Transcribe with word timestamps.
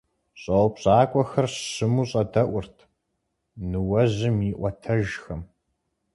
ЩӀэупщӀакӀуэхэр 0.41 1.47
щыму 1.71 2.03
щӀэдэӀурт 2.09 2.77
ныуэжьым 3.69 4.37
и 4.49 4.51
Ӏуэтэжхэм. 4.59 5.41